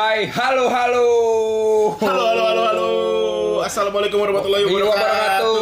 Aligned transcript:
hai, 0.00 0.20
halo, 0.32 0.64
halo. 0.72 1.08
Halo, 2.00 2.22
halo, 2.32 2.42
halo, 2.48 2.62
halo. 2.64 2.88
Assalamualaikum 3.60 4.16
warahmatullahi 4.24 4.64
Iya, 4.64 4.84
wabarakatuh. 4.88 5.60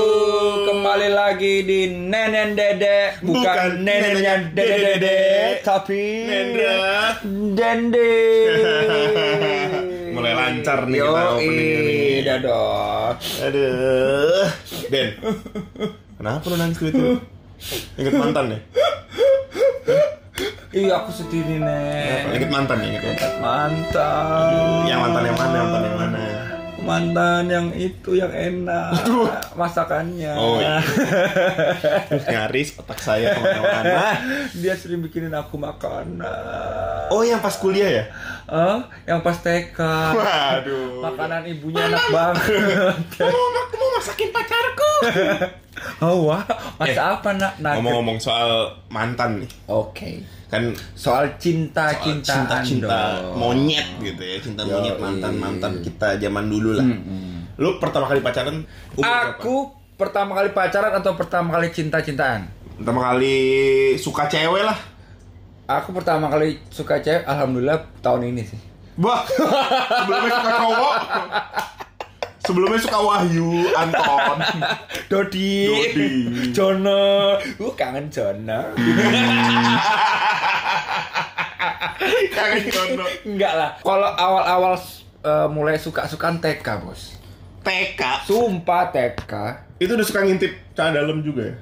Kembali 0.63 1.09
lagi 1.11 1.55
di 1.67 1.81
Nenen 2.07 2.55
Dede, 2.55 3.19
bukan, 3.19 3.35
Bukan 3.35 3.71
nenennya 3.83 4.35
Dede 4.55 4.77
Dede, 4.79 4.93
Dede, 5.03 5.23
tapi 5.67 6.03
Nendra. 6.31 7.19
Dende. 7.59 8.11
Mulai 10.15 10.33
lancar 10.39 10.87
nih 10.87 10.99
Yo, 11.03 11.11
kita 11.11 11.23
openingnya 11.35 11.81
nih. 11.83 12.23
Aduh. 13.43 14.47
Den. 14.87 15.09
Kenapa 16.15 16.45
lu 16.47 16.57
nangis 16.63 16.79
gitu? 16.79 17.07
Ingat 17.99 18.15
mantan 18.15 18.55
ya? 18.55 18.59
Iya, 20.69 21.01
aku 21.01 21.11
sedih 21.17 21.49
nih, 21.49 21.59
Nek. 21.65 22.37
Ingat 22.37 22.51
mantan 22.53 22.77
ya, 22.85 22.89
ingat 22.93 23.05
mantan. 23.09 23.33
Mantan. 23.41 24.85
Yang 24.85 25.01
mantan 25.01 25.23
yang 25.25 25.39
mana? 25.41 25.57
Mantan 25.57 25.81
yang 25.81 25.97
mana? 25.97 26.21
Mantan 26.79 27.45
yang 27.53 27.67
itu 27.77 28.11
yang 28.17 28.33
enak 28.33 28.97
masakannya. 29.57 30.33
Oh, 30.37 30.57
iya. 30.61 30.81
Terus 32.09 32.25
nyaris 32.29 32.69
otak 32.81 33.01
saya 33.01 33.33
ke 33.37 33.41
mana-mana. 33.41 34.21
Dia 34.61 34.73
sering 34.77 35.05
bikinin 35.05 35.33
aku 35.33 35.57
makanan. 35.57 37.09
Oh, 37.13 37.25
yang 37.25 37.41
pas 37.41 37.57
kuliah 37.57 37.89
ya? 37.89 38.05
Eh, 38.49 38.79
yang 39.05 39.21
pas 39.21 39.37
TK. 39.41 39.77
Waduh. 40.17 41.05
Makanan 41.13 41.49
ibunya 41.49 41.89
enak 41.93 42.05
banget. 42.13 42.97
Mau, 43.25 43.49
mau 43.73 43.89
masakin 44.01 44.29
pacarku. 44.33 44.68
oh 46.05 46.27
wah, 46.27 46.43
masa 46.77 47.03
apa 47.15 47.31
nak? 47.33 47.53
Nugget. 47.57 47.75
Ngomong-ngomong 47.77 48.19
soal 48.19 48.51
mantan 48.89 49.41
nih. 49.41 49.51
Oke. 49.67 50.23
Kan 50.49 50.73
Soal 50.93 51.29
cinta 51.37 51.93
soal 51.93 52.17
cintaan 52.25 52.65
cinta 52.65 53.21
dong. 53.21 53.37
monyet 53.37 53.85
gitu 54.01 54.17
ya 54.19 54.37
cinta 54.39 54.65
Yoi. 54.65 54.73
monyet 54.73 54.97
mantan 54.97 55.33
mantan 55.37 55.73
kita 55.79 56.17
zaman 56.17 56.49
dulu 56.49 56.73
lah 56.73 56.89
lu 57.55 57.77
pertama 57.77 58.07
kali 58.07 58.19
pacaran 58.19 58.65
umur 58.95 59.05
berapa? 59.05 59.35
Aku 59.35 59.55
pertama 59.95 60.33
kali 60.33 60.49
pacaran 60.51 60.95
atau 60.95 61.13
pertama 61.13 61.53
kali 61.53 61.69
cinta-cintaan? 61.69 62.49
pertama 62.75 63.13
kali 63.13 63.37
suka 63.95 64.25
cewek 64.25 64.63
lah 64.63 64.79
Aku 65.69 65.93
pertama 65.93 66.33
kali 66.33 66.57
suka 66.69 66.97
cewek, 66.97 67.27
alhamdulillah 67.27 67.77
tahun 68.01 68.33
ini 68.33 68.41
sih. 68.43 68.57
wah 68.97 69.21
sebelumnya 69.29 70.31
suka 70.33 70.51
cowok 70.57 70.95
sebelumnya 72.49 72.81
suka 72.81 72.97
Wahyu 72.97 73.69
Anton 73.77 74.41
Dodi, 75.13 75.69
Dodi. 75.69 76.13
Jono, 76.57 77.37
uh 77.37 77.73
kangen 77.77 78.09
Jono. 78.09 78.73
kangen 82.37 82.65
Jono 82.73 83.05
Enggak 83.29 83.53
lah. 83.53 83.71
Kalau 83.85 84.09
awal-awal 84.17 84.75
eh, 85.29 85.49
mulai 85.53 85.77
suka-sukaan 85.77 86.41
TK 86.41 86.67
bos. 86.81 87.21
TK 87.61 88.25
Sumpah 88.25 88.89
TK. 88.89 89.33
itu 89.79 89.95
udah 89.95 90.07
suka 90.07 90.27
ngintip 90.27 90.75
celana 90.75 91.07
dalam 91.07 91.23
juga 91.23 91.55
ya 91.55 91.57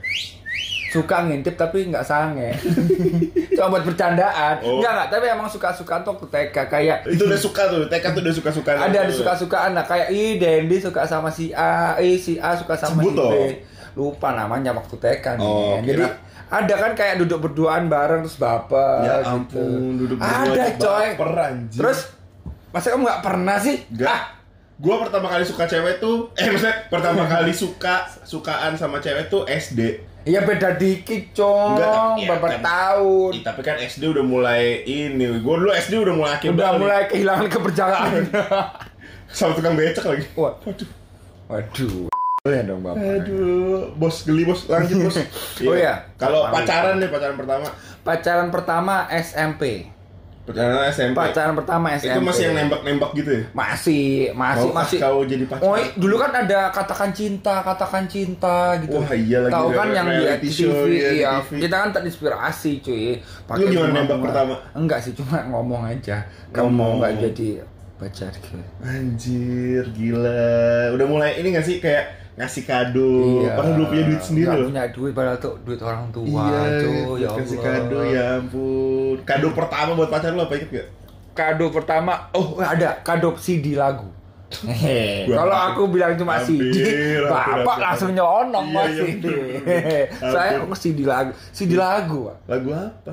Suka 0.96 1.16
ngintip 1.22 1.54
tapi 1.54 1.86
nggak 1.86 2.00
sange. 2.02 2.56
Cuma 3.52 3.70
buat 3.70 3.84
bercandaan. 3.84 4.54
Oh. 4.60 4.78
Enggak 4.78 4.92
enggak, 4.92 5.08
tapi 5.10 5.24
emang 5.26 5.44
suka-sukaan 5.46 6.00
tuh 6.00 6.12
waktu 6.12 6.26
TK 6.28 6.56
kayak 6.66 6.98
itu 7.06 7.22
udah 7.22 7.36
suka 7.38 7.62
tuh 7.66 7.84
TK 7.86 8.04
tuh 8.10 8.20
udah 8.20 8.34
suka 8.34 8.50
suka 8.50 8.70
ada 8.74 8.98
ada 8.98 9.10
suka-sukaan 9.10 9.70
nah 9.72 9.82
kayak 9.82 10.08
ih 10.08 10.36
Dendi 10.36 10.76
suka 10.76 11.02
sama 11.02 11.28
si 11.28 11.50
A, 11.50 11.96
ih 11.98 12.16
si 12.16 12.36
A 12.36 12.52
suka 12.52 12.74
sama 12.74 13.00
Sebut 13.00 13.10
si 13.10 13.14
B. 13.14 13.18
dong. 13.18 13.52
Lupa 13.96 14.28
namanya 14.30 14.72
waktu 14.72 14.92
TK 14.94 15.24
nih. 15.34 15.42
Oh, 15.42 15.76
Jadi 15.78 15.88
kira- 15.94 16.16
ada 16.46 16.74
kan 16.76 16.92
kayak 16.92 17.18
duduk 17.18 17.42
berduaan 17.42 17.86
bareng 17.86 18.22
terus 18.22 18.36
baper 18.36 19.02
ya 19.02 19.14
gitu. 19.18 19.30
ampun 19.58 19.80
duduk 19.96 20.16
berdua 20.16 20.44
Ada 20.46 20.64
coy. 20.76 21.06
baper, 21.10 21.30
anjir. 21.42 21.78
Terus 21.80 21.98
masa 22.70 22.86
kamu 22.88 23.02
nggak 23.02 23.22
pernah 23.22 23.56
sih? 23.58 23.76
Enggak. 23.88 24.08
Ah, 24.08 24.22
Gua 24.76 25.00
pertama 25.00 25.26
kali 25.26 25.40
suka 25.40 25.64
cewek 25.64 25.96
tuh, 25.96 26.28
eh 26.34 26.46
maksudnya 26.46 26.76
pertama 26.86 27.24
kali 27.24 27.48
suka 27.48 28.04
sukaan 28.22 28.76
sama 28.76 29.00
cewek 29.00 29.26
tuh 29.26 29.42
SD. 29.42 29.80
Iya 30.26 30.42
beda 30.42 30.74
dikit, 30.74 31.30
cong. 31.32 31.78
Enggak, 31.78 31.86
tapi- 31.86 32.18
ya, 32.18 32.26
Berapa 32.28 32.46
kan- 32.50 32.62
tahun? 32.66 33.30
Ih, 33.30 33.42
tapi 33.46 33.60
kan 33.62 33.76
SD 33.78 34.02
udah 34.08 34.24
mulai 34.26 34.62
ini. 34.82 35.22
Gua 35.38 35.54
dulu 35.56 35.70
SD 35.70 35.94
udah 35.96 36.14
mulai 36.14 36.32
akhir 36.34 36.50
Udah 36.50 36.66
balik. 36.68 36.80
mulai 36.82 37.00
kehilangan 37.06 37.46
kepercayaan. 37.46 38.10
sama 39.28 39.54
tukang 39.54 39.74
becak 39.74 40.02
lagi. 40.02 40.26
Waduh. 40.34 40.88
Waduh. 41.46 42.10
Ya 42.44 42.62
dong, 42.62 42.78
Bapak. 42.80 42.98
Aduh, 43.22 43.90
bos 43.94 44.22
geli 44.22 44.42
bos, 44.42 44.66
lanjut 44.66 44.98
bos. 45.00 45.18
Oh 45.62 45.74
iya. 45.74 46.10
Kalau 46.14 46.46
pacaran 46.48 46.98
nih 46.98 47.06
pacaran 47.06 47.34
pertama, 47.34 47.66
Pacaran 48.02 48.48
pertama 48.50 48.94
SMP. 49.08 49.90
Pacaran 50.46 50.86
SMP. 50.88 51.16
Pacaran 51.18 51.54
pertama 51.58 51.86
SMP. 51.98 52.14
Itu 52.14 52.20
masih 52.22 52.42
yang 52.46 52.54
nembak-nembak 52.54 53.10
gitu 53.18 53.30
ya? 53.34 53.42
Masih, 53.50 54.06
masih, 54.32 54.68
Maukah 54.70 54.78
masih. 54.86 54.98
kau 55.02 55.20
jadi 55.26 55.44
pacar? 55.50 55.62
Oh, 55.66 55.76
dulu 55.98 56.14
kan 56.22 56.30
ada 56.32 56.60
katakan 56.70 57.10
cinta, 57.10 57.54
katakan 57.66 58.04
cinta 58.06 58.78
gitu. 58.78 58.96
Wah, 58.96 59.10
iya 59.12 59.38
lagi, 59.42 59.52
Tahu 59.52 59.68
kan 59.74 59.88
yang 59.90 60.06
di 60.06 60.24
TV, 60.46 60.54
show, 60.54 60.86
iya, 60.86 61.08
iya. 61.10 61.28
TV. 61.42 61.66
Kita 61.66 61.76
kan 61.82 61.90
terinspirasi, 61.90 62.72
cuy. 62.80 63.18
Lu 63.58 63.64
gimana 63.66 63.92
nembak 64.06 64.18
pertama? 64.22 64.54
Enggak 64.72 64.98
sih, 65.02 65.12
cuma 65.18 65.42
ngomong 65.50 65.82
aja. 65.84 66.22
Kamu 66.54 66.70
Ngomong. 66.70 66.78
mau 66.78 66.90
nggak 67.02 67.12
jadi 67.26 67.48
pacar 67.96 68.32
gitu. 68.38 68.60
Anjir, 68.84 69.84
gila. 69.96 70.92
Udah 70.92 71.06
mulai 71.08 71.40
ini 71.40 71.56
gak 71.56 71.64
sih 71.64 71.80
kayak 71.80 72.25
ngasih 72.36 72.62
kado. 72.62 73.10
Padahal 73.48 73.72
belum 73.74 73.86
punya 73.88 74.04
duit 74.06 74.22
sendiri 74.22 74.48
loh. 74.50 74.68
punya 74.68 74.84
duit 74.88 75.12
padahal 75.12 75.38
tuh 75.38 75.54
duit 75.64 75.80
orang 75.80 76.04
tua, 76.10 76.24
Iya, 76.28 76.62
cuy. 76.78 77.16
Ya 77.16 77.28
kasih 77.32 77.56
Allah. 77.56 77.64
kado 77.66 77.98
ya 78.04 78.24
ampun. 78.36 79.16
Kado 79.24 79.48
pertama 79.50 79.90
buat 79.92 80.08
pacar 80.08 80.32
lo 80.32 80.44
apa 80.44 80.54
inget 80.54 80.70
gak? 80.70 80.88
Kado 81.32 81.66
pertama, 81.68 82.12
oh 82.32 82.56
ada 82.58 82.96
kado 83.00 83.32
CD 83.36 83.72
lagu. 83.72 84.08
Kalau 85.26 85.52
aku 85.52 85.90
bilang 85.90 86.14
cuma 86.14 86.38
hampir, 86.38 86.70
CD, 86.70 86.78
bapak 87.18 87.66
hampir. 87.66 87.76
langsung 87.82 88.10
nyonong 88.14 88.66
Iya, 88.66 88.76
mas 88.78 88.88
iya, 88.88 89.02
CD. 89.02 89.24
bener, 89.26 89.42
bener. 89.58 90.04
Saya 90.22 90.50
CD 90.76 90.98
lagu, 91.02 91.30
CD 91.50 91.72
lagu. 91.74 92.20
Lagu 92.46 92.68
apa? 92.70 93.12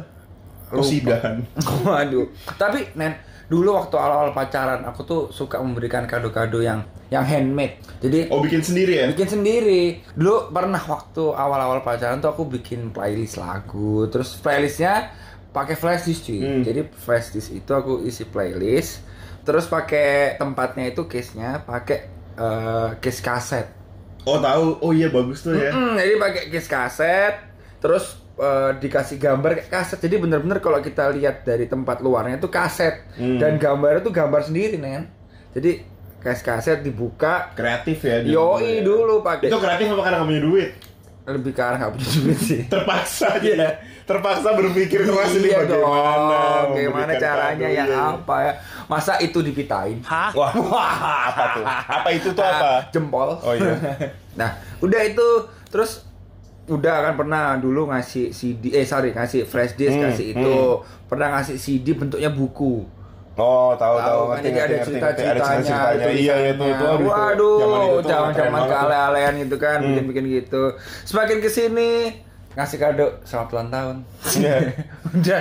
Lupa. 0.69 0.79
Osidahan. 0.79 1.35
Waduh. 1.85 2.25
Tapi 2.53 2.85
Nen, 2.93 3.13
dulu 3.51 3.75
waktu 3.75 3.95
awal-awal 3.99 4.31
pacaran 4.31 4.81
aku 4.87 5.01
tuh 5.03 5.21
suka 5.29 5.59
memberikan 5.59 6.07
kado-kado 6.07 6.63
yang 6.63 6.83
yang 7.11 7.21
handmade. 7.27 7.77
Jadi 8.01 8.31
Oh 8.33 8.41
bikin 8.41 8.63
sendiri 8.63 8.93
ya? 9.03 9.05
bikin 9.11 9.29
sendiri. 9.29 10.01
Dulu 10.17 10.49
pernah 10.49 10.81
waktu 10.81 11.23
awal-awal 11.29 11.85
pacaran 11.85 12.23
tuh 12.23 12.33
aku 12.33 12.49
bikin 12.49 12.89
playlist 12.89 13.37
lagu. 13.37 14.07
Terus 14.09 14.33
playlistnya 14.39 15.13
pakai 15.53 15.77
flash 15.77 16.09
disk 16.09 16.25
cuy. 16.25 16.41
Hmm. 16.41 16.61
Jadi 16.65 16.81
flash 16.89 17.29
disk 17.35 17.53
itu 17.53 17.71
aku 17.75 18.01
isi 18.07 18.25
playlist. 18.25 19.05
Terus 19.43 19.67
pakai 19.67 20.39
tempatnya 20.39 20.89
itu 20.89 21.05
case-nya 21.05 21.61
pakai 21.61 22.09
eh, 22.39 22.89
case 22.97 23.21
kaset. 23.21 23.67
Oh 24.23 24.39
tahu. 24.39 24.79
Oh 24.79 24.91
iya 24.95 25.11
bagus 25.11 25.43
tuh 25.43 25.53
ya. 25.53 25.69
Hmm, 25.69 25.99
jadi 25.99 26.15
pakai 26.15 26.43
case 26.47 26.69
kaset, 26.71 27.35
terus 27.83 28.22
eh, 28.35 28.71
dikasih 28.77 29.17
gambar 29.17 29.49
kayak 29.55 29.69
kaset. 29.69 29.99
Jadi 29.99 30.15
bener-bener 30.17 30.57
kalau 30.57 30.79
kita 30.79 31.09
lihat 31.09 31.43
dari 31.43 31.65
tempat 31.65 31.99
luarnya 31.99 32.37
itu 32.37 32.47
kaset 32.47 33.05
Hmm. 33.13 33.37
dan 33.37 33.57
gambarnya 33.57 34.01
itu 34.01 34.11
gambar 34.11 34.41
sendiri 34.41 34.77
nen. 34.77 35.05
Jadi 35.53 35.85
case 36.17 36.41
kaset 36.41 36.79
dibuka, 36.79 37.51
Kreatif 37.51 37.99
ya. 38.01 38.23
dulu 38.23 38.31
yoi 38.31 38.79
ya. 38.79 38.81
dulu 38.81 39.15
pakai. 39.19 39.51
Itu 39.51 39.59
kreatif 39.59 39.91
apa 39.91 40.01
karena 40.01 40.17
kamu 40.19 40.29
punya 40.29 40.43
duit? 40.43 40.71
lebih 41.23 41.55
ke 41.55 41.63
arah 41.63 41.79
nggak 41.79 41.91
punya 41.95 42.09
duit 42.19 42.35
sih. 42.37 42.61
Terpaksa 42.73 43.39
Iya. 43.39 43.55
jadi. 43.55 43.67
Terpaksa 44.03 44.59
berpikir 44.59 45.07
keras 45.07 45.31
ini 45.31 45.47
iya 45.47 45.63
bagaimana. 45.63 45.79
dong, 45.79 46.67
gimana 46.75 46.91
memberikan 47.07 47.23
caranya 47.23 47.67
iya. 47.71 47.85
apa 48.11 48.35
ya? 48.43 48.53
Masa 48.91 49.15
itu 49.23 49.39
dipitain? 49.39 50.03
Wah, 50.03 50.51
apa 51.31 51.43
tuh? 51.55 51.63
Apa 51.63 52.09
itu 52.11 52.27
tuh 52.35 52.43
apa? 52.43 52.91
Jempol. 52.91 53.39
Oh 53.39 53.55
iya. 53.55 53.71
nah, 54.39 54.51
udah 54.83 55.01
itu 55.07 55.27
terus 55.71 56.03
udah 56.65 56.95
kan 57.01 57.13
pernah 57.15 57.55
dulu 57.55 57.87
ngasih 57.87 58.29
CD 58.29 58.71
eh 58.71 58.83
sorry 58.83 59.11
ngasih 59.11 59.43
flash 59.43 59.73
disk 59.73 59.93
Hmm, 59.93 60.07
ngasih 60.07 60.25
itu 60.31 60.53
pernah 61.05 61.27
ngasih 61.33 61.55
CD 61.55 61.91
bentuknya 61.93 62.29
buku 62.29 62.87
Oh, 63.33 63.73
tahu 63.73 63.97
tahu. 63.97 64.21
kan 64.29 64.37
ngerti, 64.37 64.45
jadi 64.45 64.53
ngerti, 64.53 64.69
ada 64.69 64.77
cerita 64.85 65.07
ceritanya 65.09 65.61
cerita-ceritanya. 65.65 66.05
Iya, 66.05 66.33
iya 66.37 66.51
itu 66.53 66.63
itu. 66.63 66.85
aduh, 66.85 66.93
itu. 66.93 67.09
Waduh 67.09 67.57
itu 67.97 68.07
zaman 68.07 68.31
zaman 68.31 68.61
keale-alean 68.63 69.33
gitu 69.39 69.55
kan 69.57 69.77
Hmm. 69.79 69.89
bikin 69.89 70.05
bikin 70.07 70.25
gitu 70.37 70.63
semakin 71.03 71.37
ke 71.39 71.49
sini 71.49 71.91
ngasih 72.53 72.77
kado 72.77 73.07
selamat 73.23 73.49
ulang 73.49 73.69
tahun 73.69 73.95
Iya. 74.37 74.55
udah 75.17 75.39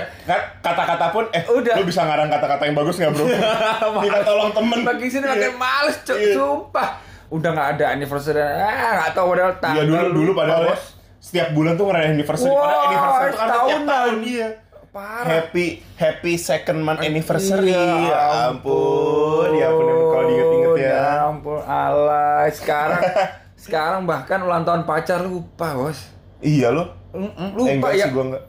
kata-kata 0.59 1.05
pun 1.07 1.23
eh 1.29 1.43
Udah. 1.45 1.75
lu 1.77 1.85
bisa 1.85 2.01
ngarang 2.01 2.27
kata-kata 2.27 2.63
yang 2.63 2.75
bagus 2.75 2.95
nggak 2.97 3.11
bro? 3.11 3.25
Minta 4.01 4.19
tolong 4.21 4.51
temen. 4.51 4.79
Makin 4.81 5.07
sini 5.07 5.25
makin 5.25 5.41
Iya. 5.47 5.55
males 5.55 5.97
cuk, 6.01 6.17
Iya. 6.17 6.33
sumpah. 6.33 6.89
Udah 7.29 7.49
nggak 7.51 7.69
ada 7.73 7.85
anniversary, 7.91 8.37
ah 8.37 8.57
nggak 8.99 9.11
tahu 9.13 9.25
padahal 9.31 9.51
Iya 9.51 9.61
tanggal. 9.61 9.85
dulu 9.85 10.09
dulu 10.11 10.31
padahal 10.35 10.61
ya, 10.63 10.69
Bos. 10.69 10.83
Setiap 11.23 11.55
bulan 11.55 11.73
tuh 11.73 11.87
ngerayain 11.87 12.13
anniversary. 12.13 12.51
Wah, 12.51 12.59
Padahal 12.59 12.83
anniversary 12.83 13.23
itu 13.23 13.37
kan 13.39 13.47
tiap 13.47 13.53
tahunan. 13.55 13.87
tahun 13.87 14.17
iya. 14.21 14.49
Parah. 14.93 15.25
Happy 15.25 15.65
happy 15.95 16.33
second 16.35 16.79
month 16.79 17.01
anniversary. 17.01 17.71
Iya, 17.71 18.03
Ya 18.05 18.21
ampun, 18.45 19.49
ya 19.55 19.65
ampun 19.65 19.85
kalau 19.89 20.25
diinget-inget 20.27 20.71
ya. 20.77 20.85
Ya 20.85 21.03
ampun, 21.25 21.59
alay. 21.63 22.47
Sekarang 22.51 23.01
sekarang 23.63 24.01
bahkan 24.03 24.43
ulang 24.43 24.61
tahun 24.61 24.83
pacar 24.83 25.23
lupa, 25.23 25.73
Bos. 25.73 25.97
Iya 26.37 26.69
loh. 26.69 26.93
Eh, 27.09 27.25
lupa 27.55 27.71
enggak 27.71 27.93
ya. 27.95 28.05
sih 28.05 28.11
gua 28.11 28.23
enggak. 28.27 28.43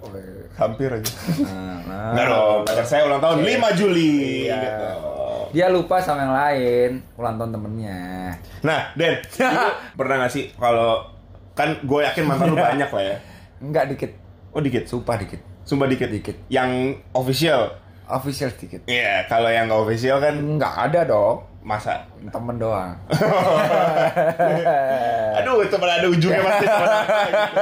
Hampir 0.55 0.89
aja. 0.91 1.13
Nah, 1.41 2.11
Enggak 2.13 2.27
dong, 2.29 2.61
pacar 2.63 2.85
saya 2.85 3.03
ulang 3.07 3.19
tahun 3.19 3.39
5 3.41 3.79
Juli. 3.79 4.13
Iya. 4.45 4.61
Dong. 4.93 5.49
Dia 5.51 5.67
lupa 5.71 5.97
sama 5.99 6.21
yang 6.21 6.35
lain, 6.35 6.91
ulang 7.15 7.35
tahun 7.39 7.51
temennya. 7.53 8.03
Nah, 8.61 8.81
Den, 8.93 9.23
pernah 9.99 10.15
gak 10.21 10.29
sih 10.29 10.51
kalau 10.53 11.14
kan 11.55 11.79
gue 11.79 11.99
yakin 12.03 12.25
mantan 12.25 12.49
lu 12.49 12.57
banyak 12.59 12.87
lah 12.87 13.03
ya. 13.05 13.17
Enggak 13.59 13.89
dikit, 13.89 14.11
Oh 14.51 14.59
dikit, 14.59 14.85
sumpah 14.85 15.17
dikit. 15.17 15.39
sumpah 15.63 15.85
dikit. 15.85 16.09
Dikit. 16.09 16.37
Yang 16.47 17.03
official. 17.11 17.75
Official 18.05 18.53
dikit. 18.53 18.85
Iya, 18.85 19.25
kalau 19.25 19.49
yang 19.49 19.65
gak 19.65 19.81
official 19.81 20.19
kan 20.19 20.35
Enggak 20.37 20.73
ada 20.85 21.01
dong, 21.05 21.41
masa. 21.61 22.05
temen 22.23 22.55
doang. 22.55 22.95
Aduh, 25.35 25.61
itu 25.61 25.75
pernah 25.75 25.95
ada 25.95 26.07
ujungnya 26.07 26.41
pasti. 26.43 26.65
apa 26.67 26.87
gitu. 27.25 27.57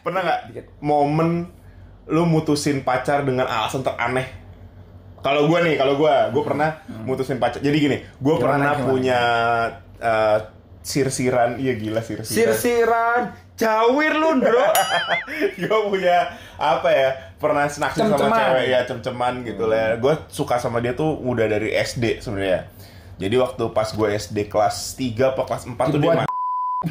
Pernah 0.00 0.20
nggak 0.22 0.38
Dikit. 0.48 0.64
momen 0.80 1.28
lu 2.06 2.22
mutusin 2.24 2.80
pacar 2.80 3.22
dengan 3.22 3.44
alasan 3.44 3.80
teraneh? 3.80 4.26
Kalau 5.20 5.44
gue 5.46 5.58
nih, 5.60 5.74
kalau 5.76 5.94
gue, 5.96 6.12
gue 6.30 6.42
pernah 6.42 6.68
mutusin 7.04 7.36
pacar. 7.36 7.58
Jadi 7.58 7.76
gini, 7.76 7.96
gue 8.00 8.32
Hmm. 8.32 8.40
Pernah 8.40 8.72
gimana? 8.72 8.86
punya 8.86 9.20
eh, 10.00 10.38
sirsiran, 10.80 11.56
iya 11.56 11.76
gila 11.76 12.00
sirsiran. 12.00 12.56
Sirsiran, 12.56 13.22
jawir 13.54 14.16
lu, 14.16 14.40
Bro. 14.40 14.66
gue 15.60 15.80
punya 15.86 16.18
apa 16.56 16.88
ya? 16.88 17.10
Pernah 17.36 17.68
naksir 17.68 17.80
sama 17.80 18.16
Cem-ceman. 18.16 18.38
cewek 18.38 18.66
ya, 18.66 18.80
cem-ceman 18.84 19.34
gitu 19.44 19.64
lah. 19.64 19.96
Gue 19.96 20.14
suka 20.28 20.56
sama 20.56 20.80
dia 20.80 20.92
tuh 20.92 21.16
udah 21.16 21.46
dari 21.46 21.72
SD 21.72 22.20
sebenarnya. 22.20 22.68
Jadi 23.16 23.36
waktu 23.36 23.64
pas 23.70 23.88
gue 23.88 24.08
SD 24.10 24.48
kelas 24.48 24.96
3 24.96 25.36
apa 25.36 25.42
kelas 25.44 25.62
4 25.68 25.76
tuh 25.76 26.00
dia 26.00 26.08
Dibuat 26.08 26.16
ma- 26.18 26.28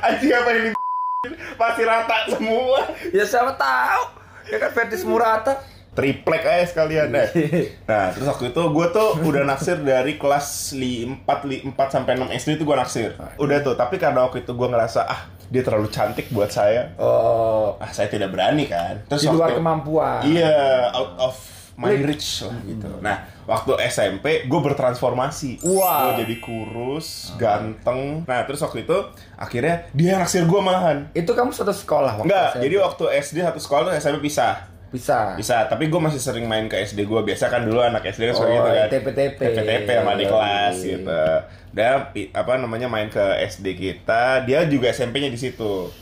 Anjing 0.00 0.32
apa 0.32 0.50
ini 0.52 0.70
pasti 1.60 1.82
rata 1.82 2.16
semua. 2.28 2.80
ya 3.10 3.22
siapa 3.22 3.54
tahu. 3.54 4.02
Ya 4.48 4.56
kan 4.58 4.70
Ferdis 4.72 5.02
Murata. 5.02 5.62
Triplek 5.98 6.42
aja 6.42 6.64
sekalian 6.64 7.10
deh. 7.10 7.28
Nah, 7.90 8.12
terus 8.12 8.24
waktu 8.24 8.44
itu 8.48 8.62
gue 8.62 8.86
tuh 8.88 9.08
udah 9.20 9.42
naksir 9.44 9.80
dari 9.80 10.14
kelas 10.14 10.70
4, 10.70 11.26
4 11.26 11.74
sampai 11.88 12.14
6 12.14 12.30
SD 12.32 12.50
itu 12.54 12.64
gue 12.64 12.76
naksir. 12.76 13.10
Udah 13.36 13.58
tuh, 13.60 13.74
tapi 13.74 13.98
karena 13.98 14.22
waktu 14.22 14.40
itu 14.40 14.52
gue 14.52 14.68
ngerasa 14.68 15.00
ah 15.02 15.20
dia 15.44 15.60
terlalu 15.60 15.88
cantik 15.88 16.28
buat 16.28 16.48
saya. 16.48 16.94
Oh, 16.96 17.74
Ah, 17.76 17.90
saya 17.90 18.06
tidak 18.06 18.30
berani 18.30 18.64
kan. 18.64 19.02
Terus 19.06 19.22
di 19.22 19.28
luar 19.28 19.50
waktu- 19.50 19.58
kemampuan. 19.58 20.20
Iya, 20.22 20.54
out 20.92 21.12
of 21.18 21.34
my 21.74 21.94
Reach. 21.96 22.42
lah 22.42 22.58
gitu. 22.60 22.90
Nah, 23.00 23.16
waktu 23.44 23.72
SMP 23.88 24.44
gue 24.44 24.60
bertransformasi. 24.60 25.62
Wah. 25.64 26.10
Gue 26.10 26.26
jadi 26.26 26.36
kurus, 26.38 27.32
ganteng. 27.34 28.22
Nah, 28.22 28.44
terus 28.44 28.60
waktu 28.60 28.82
itu 28.82 28.98
akhirnya 29.32 29.88
dia 29.90 30.12
yang 30.12 30.20
naksir 30.20 30.42
gue 30.42 30.60
malahan. 30.60 31.08
Itu 31.12 31.32
kamu 31.32 31.50
satu 31.50 31.70
sekolah 31.70 32.18
waktu 32.18 32.26
Enggak, 32.26 32.48
SMP? 32.52 32.62
jadi 32.62 32.76
waktu 32.78 33.04
SD 33.24 33.36
satu 33.40 33.58
sekolah 33.58 33.94
SMP 33.96 34.18
pisah. 34.20 34.67
Bisa. 34.88 35.36
Bisa, 35.36 35.68
tapi 35.68 35.86
gue 35.86 36.00
masih 36.00 36.16
sering 36.16 36.48
main 36.48 36.64
ke 36.66 36.76
SD 36.78 37.04
gue. 37.04 37.20
Biasa 37.20 37.48
kan 37.48 37.64
dulu 37.64 37.80
anak 37.80 38.08
SD 38.08 38.32
kan 38.32 38.34
Oh, 38.34 38.44
gitu 38.44 38.68
kan. 38.68 38.88
TP-TP. 38.88 39.40
TP-TP 39.40 39.88
sama 39.92 40.12
di 40.14 40.24
Iya, 40.24 40.30
kelas 40.32 40.76
iya. 40.80 40.88
gitu. 40.96 41.22
Dan 41.68 41.94
apa 42.32 42.52
namanya 42.56 42.88
main 42.88 43.08
ke 43.08 43.24
SD 43.44 43.66
kita, 43.76 44.42
dia 44.48 44.64
juga 44.64 44.88
SMP-nya 44.88 45.28
di 45.28 45.36
situ. 45.36 45.92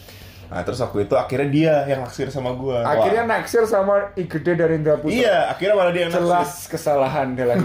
Nah, 0.46 0.62
terus 0.62 0.78
waktu 0.78 1.10
itu 1.10 1.14
akhirnya 1.18 1.48
dia 1.50 1.74
yang 1.90 2.00
naksir 2.06 2.30
sama 2.30 2.54
gue. 2.54 2.78
Akhirnya 2.78 3.26
naksir 3.26 3.66
sama 3.66 4.14
I 4.14 4.24
Gede 4.30 4.52
dari 4.54 4.78
Indra 4.78 4.94
Putra. 4.94 5.10
Iya, 5.12 5.36
akhirnya 5.50 5.74
malah 5.74 5.92
dia 5.92 6.02
yang 6.06 6.12
naksir. 6.14 6.26
Jelas 6.30 6.50
kesalahan 6.70 7.26
dalam 7.34 7.58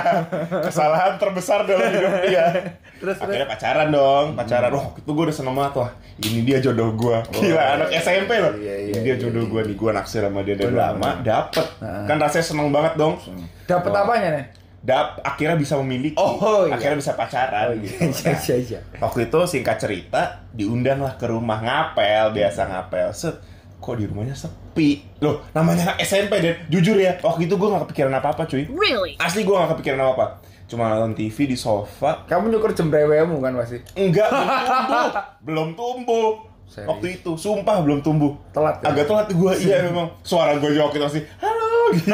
kesalahan 0.68 1.12
terbesar 1.20 1.68
dalam 1.68 1.88
hidup 1.92 2.12
dia. 2.24 2.46
Terus, 3.04 3.16
akhirnya 3.20 3.48
pacaran 3.50 3.88
dong, 3.92 4.26
pacaran. 4.32 4.70
Oh, 4.72 4.86
itu 4.96 5.10
gue 5.12 5.24
udah 5.28 5.36
seneng 5.36 5.54
banget 5.54 5.72
wah. 5.76 5.90
Ini 6.24 6.40
dia 6.46 6.58
jodoh 6.64 6.88
gue. 6.96 7.16
Gila, 7.36 7.64
anak 7.76 7.88
SMP 8.00 8.30
loh. 8.40 8.54
iya, 8.56 8.74
iya, 8.88 8.96
ini 8.96 8.98
dia 9.04 9.14
iya, 9.14 9.20
jodoh 9.20 9.44
gue 9.44 9.60
nih, 9.66 9.76
gue 9.76 9.90
naksir 9.92 10.22
sama 10.24 10.40
dia 10.40 10.56
dari 10.56 10.72
lama, 10.72 11.20
dapet. 11.20 11.66
Kan 11.82 12.16
rasanya 12.16 12.46
seneng 12.46 12.68
banget 12.72 12.96
dong. 12.96 13.20
Dapat 13.68 13.90
Wah. 13.92 14.02
apanya 14.08 14.28
nih? 14.40 14.63
Dap, 14.84 15.16
akhirnya 15.24 15.56
bisa 15.56 15.80
memiliki. 15.80 16.12
Oh, 16.20 16.68
iya. 16.68 16.76
Akhirnya 16.76 17.00
bisa 17.00 17.16
pacaran 17.16 17.72
gitu. 17.80 17.96
Iya, 18.04 18.36
iya, 18.36 18.56
iya. 18.60 18.80
Waktu 19.00 19.32
itu 19.32 19.38
singkat 19.48 19.80
cerita 19.80 20.44
diundang 20.52 21.00
lah 21.00 21.16
ke 21.16 21.24
rumah 21.24 21.56
ngapel 21.58 22.36
biasa 22.36 22.68
ngapel 22.68 23.08
set 23.10 23.40
kok 23.80 24.00
di 24.00 24.08
rumahnya 24.08 24.32
sepi 24.32 25.04
loh 25.20 25.44
namanya 25.52 25.92
anak 25.92 26.00
SMP 26.00 26.40
dan 26.40 26.56
jujur 26.72 26.96
ya 26.96 27.20
waktu 27.20 27.44
itu 27.44 27.52
gue 27.52 27.68
gak 27.68 27.84
kepikiran 27.84 28.16
apa 28.16 28.32
apa 28.32 28.48
cuy 28.48 28.64
Really? 28.64 29.12
asli 29.20 29.44
gue 29.44 29.52
gak 29.52 29.76
kepikiran 29.76 30.00
apa 30.00 30.08
apa 30.08 30.26
cuma 30.64 30.88
nonton 30.88 31.12
TV 31.12 31.44
di 31.44 31.52
sofa 31.52 32.24
Kamu 32.24 32.48
nyukur 32.48 32.72
jembrewemu 32.72 33.36
kan 33.44 33.52
pasti? 33.60 33.84
enggak 33.92 34.24
belum 34.32 34.56
tumbuh 34.64 35.12
belum 35.44 35.68
tumbuh 35.76 36.28
Serius? 36.64 36.88
waktu 36.88 37.06
itu 37.20 37.30
sumpah 37.36 37.84
belum 37.84 38.00
tumbuh 38.00 38.32
Telat 38.56 38.80
ya? 38.80 38.88
agak 38.88 39.04
telat 39.04 39.28
gue 39.28 39.52
iya 39.60 39.84
memang 39.84 40.08
suara 40.24 40.56
gue 40.56 40.70
jawab 40.72 40.96
itu 40.96 41.04
masih 41.04 41.22
halo 41.44 41.72
gitu 42.00 42.08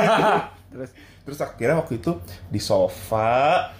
Terus 0.70 0.90
terus 1.20 1.38
akhirnya 1.38 1.76
waktu 1.76 1.98
itu 1.98 2.14
di 2.46 2.58
sofa 2.58 3.70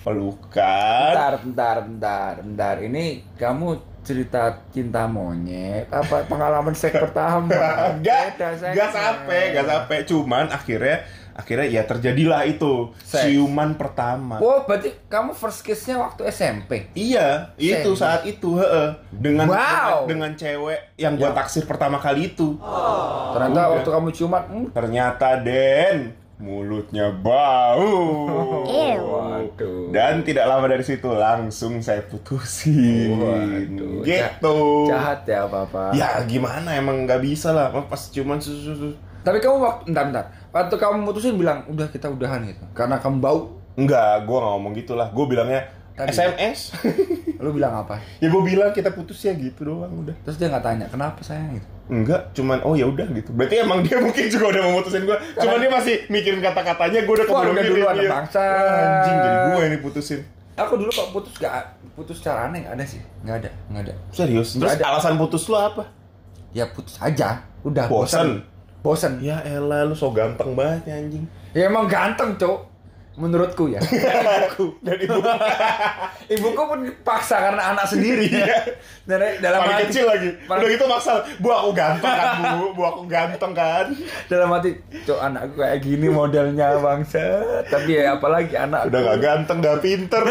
pelukan 0.00 1.12
bentar, 1.12 1.34
bentar, 1.38 1.76
bentar, 1.84 2.32
bentar. 2.40 2.74
Ini 2.80 3.04
kamu 3.36 3.68
cerita 4.00 4.42
cinta 4.70 5.04
monyet 5.04 5.86
apa 5.88 6.24
pengalaman 6.24 6.72
seks 6.72 6.96
pertama? 6.96 7.52
Gak, 8.00 8.34
Beda 8.34 8.48
seksnya. 8.54 8.72
gak 8.74 8.90
sampai, 8.90 9.40
gak 9.52 9.66
sampai. 9.66 9.96
Cuman 10.02 10.44
akhirnya, 10.48 10.96
akhirnya 11.30 11.66
ya 11.68 11.82
terjadilah 11.84 12.42
itu 12.42 12.96
Seks. 12.98 13.28
ciuman 13.28 13.76
pertama. 13.76 14.40
Oh, 14.40 14.64
berarti 14.64 14.96
kamu 15.06 15.30
first 15.30 15.60
kiss-nya 15.60 16.00
waktu 16.00 16.24
SMP? 16.26 16.88
Iya, 16.96 17.52
itu 17.54 17.92
Serius? 17.92 18.00
saat 18.00 18.24
itu, 18.24 18.56
heeh. 18.56 18.96
Dengan, 19.12 19.46
Wow. 19.46 20.08
dengan 20.08 20.32
dengan 20.32 20.32
cewek 20.34 20.96
yang 20.96 21.14
gua 21.14 21.30
Ya. 21.30 21.36
taksir 21.36 21.68
pertama 21.68 22.00
kali 22.00 22.32
itu. 22.32 22.56
Ternyata 23.30 23.60
Udah. 23.60 23.72
waktu 23.76 23.90
kamu 23.92 24.08
ciuman, 24.10 24.42
hmm, 24.48 24.66
Ternyata 24.72 25.28
Den 25.38 26.16
mulutnya 26.40 27.12
bau. 27.12 28.24
Ew. 28.64 29.04
waduh. 29.04 29.92
Dan 29.92 30.24
tidak 30.24 30.48
lama 30.48 30.66
dari 30.66 30.80
situ 30.80 31.06
langsung 31.12 31.78
saya 31.84 32.00
putusin. 32.08 33.14
Waduh, 33.20 34.00
gitu. 34.02 34.56
Jahat 34.88 35.28
ya 35.28 35.44
papa. 35.44 35.92
Ya 35.92 36.16
gimana 36.24 36.74
emang 36.74 37.04
nggak 37.04 37.20
bisa 37.20 37.52
lah 37.52 37.68
pas 37.70 38.08
cuman 38.08 38.40
susu 38.40 38.96
Tapi 39.20 39.36
kamu 39.36 39.60
waktu, 39.60 39.92
bentar, 39.92 40.04
bentar. 40.08 40.24
Waktu 40.48 40.74
kamu 40.80 41.04
mutusin 41.04 41.36
bilang, 41.36 41.60
udah 41.68 41.84
kita 41.92 42.08
udahan 42.08 42.40
gitu. 42.48 42.64
Karena 42.72 42.96
kamu 42.96 43.20
bau, 43.20 43.60
Enggak, 43.78 44.26
gue 44.26 44.36
nggak 44.36 44.52
ngomong 44.56 44.72
gitu 44.76 44.92
lah. 44.98 45.08
Gue 45.14 45.24
bilangnya 45.30 45.70
Tadi. 46.00 46.10
SMS. 46.16 46.58
lu 47.44 47.56
bilang 47.56 47.72
apa? 47.72 47.96
ya 48.20 48.28
gue 48.28 48.42
bilang 48.44 48.68
kita 48.68 48.92
putus 48.92 49.24
ya 49.24 49.32
gitu 49.32 49.64
doang 49.64 49.92
udah. 50.04 50.12
Terus 50.28 50.36
dia 50.36 50.48
nggak 50.52 50.64
tanya, 50.64 50.86
kenapa 50.92 51.20
sayang 51.24 51.56
gitu? 51.56 51.68
Enggak, 51.90 52.30
cuman 52.36 52.60
oh 52.68 52.76
ya 52.76 52.84
udah 52.86 53.08
gitu. 53.16 53.32
Berarti 53.32 53.64
emang 53.64 53.80
dia 53.80 53.96
mungkin 54.04 54.24
juga 54.28 54.46
udah 54.56 54.62
mau 54.68 54.72
mutusin 54.80 55.08
gue. 55.08 55.18
Cuman 55.40 55.56
dia 55.60 55.70
masih 55.72 55.94
mikirin 56.12 56.40
kata-katanya. 56.44 57.04
Gue 57.08 57.14
udah 57.16 57.26
keburu 57.26 57.50
udah 57.56 57.64
duluan, 57.64 57.94
dia. 57.96 58.10
bangsa. 58.12 58.44
Anjing 58.76 59.16
jadi 59.20 59.38
gue 59.48 59.60
yang 59.60 59.72
diputusin. 59.80 60.20
Aku 60.60 60.76
dulu 60.76 60.92
kok 60.92 61.08
putus 61.16 61.32
gak 61.40 61.80
putus 61.96 62.20
secara 62.20 62.48
aneh 62.52 62.64
ada 62.68 62.84
sih, 62.84 63.00
nggak 63.24 63.36
ada, 63.44 63.50
nggak 63.72 63.82
ada. 63.88 63.94
Serius? 64.12 64.56
Terus 64.56 64.76
ada. 64.76 64.92
alasan 64.92 65.16
putus 65.16 65.48
lu 65.48 65.56
apa? 65.56 65.88
Ya 66.52 66.68
putus 66.68 67.00
aja, 67.00 67.44
udah 67.64 67.88
Bosen. 67.88 68.44
bosen. 68.84 69.20
Ya 69.24 69.40
elah 69.44 69.88
lu 69.88 69.96
so 69.96 70.12
ganteng 70.12 70.52
banget 70.52 70.88
ya 70.88 70.94
anjing. 71.00 71.24
Ya 71.56 71.68
emang 71.68 71.88
ganteng 71.88 72.36
cok, 72.36 72.69
menurutku 73.20 73.68
ya. 73.68 73.78
ibuku, 73.78 74.74
Dan 74.86 74.96
ibu 74.96 75.20
ibuku 76.34 76.62
pun 76.62 76.80
paksa 77.00 77.36
karena 77.38 77.70
anak 77.70 77.84
sendiri. 77.84 78.26
Iya. 78.26 78.56
Dan 79.04 79.20
dalam 79.38 79.60
paling 79.60 79.76
hati, 79.76 79.84
kecil 79.86 80.04
lagi. 80.06 80.30
paling- 80.42 80.62
Udah 80.62 80.70
gitu 80.72 80.84
maksa, 80.86 81.12
bu 81.36 81.48
aku 81.48 81.70
ganteng 81.70 82.08
kan 82.10 82.28
bu, 82.56 82.72
bu 82.72 82.82
aku 82.82 83.02
ganteng 83.04 83.52
kan. 83.52 83.86
dalam 84.32 84.48
hati, 84.50 84.70
cok 85.04 85.20
anakku 85.20 85.54
kayak 85.56 85.78
gini 85.78 86.08
modelnya 86.08 86.76
bangsa. 86.76 87.24
Tapi 87.66 87.90
ya 87.94 88.16
apalagi 88.16 88.56
anak 88.56 88.88
Udah 88.88 89.00
gak 89.06 89.18
ganteng, 89.20 89.58
gak 89.60 89.78
pinter. 89.78 90.24